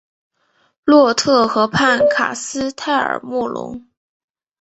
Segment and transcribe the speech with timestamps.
[0.83, 3.85] 洛特河畔卡斯泰尔莫龙。